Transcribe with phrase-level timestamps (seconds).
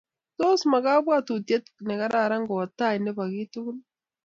[0.37, 1.57] tos ma kabwotutye
[1.87, 3.77] nekararan kowo tai nebo kiy tugul?